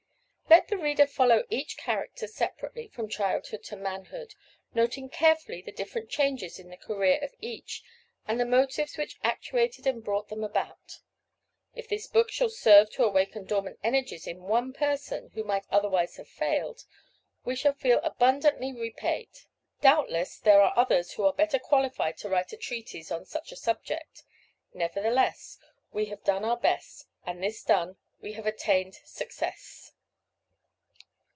[0.49, 4.35] Let the reader follow each character separately, from childhood to manhood,
[4.73, 7.81] noting carefully the different changes in the career of each
[8.27, 10.99] and the motives which actuated and brought them about.
[11.73, 16.17] If this book shall serve to awaken dormant energies in ONE PERSON who might otherwise
[16.17, 16.83] have failed,
[17.45, 19.29] we shall feel abundantly repaid.
[19.79, 23.57] Doubtless, there are others who are better qualified to write a treatise on such a
[23.57, 24.23] subject;
[24.73, 25.57] nevertheless,
[25.93, 29.93] we have done our best, and this done, we have attained success.